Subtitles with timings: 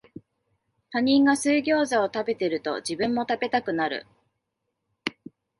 [0.89, 4.07] 他人が水ギョウザを食べてると、自分も食べたくなる